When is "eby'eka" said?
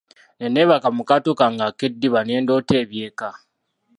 2.83-3.29